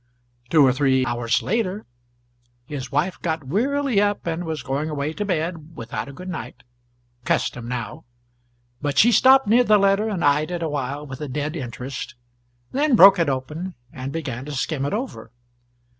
[0.49, 1.85] Two or three hours later
[2.65, 6.63] his wife got wearily up and was going away to bed without a good night
[7.23, 8.03] custom now
[8.81, 12.15] but she stopped near the letter and eyed it awhile with a dead interest,
[12.71, 15.29] then broke it open, and began to skim it over.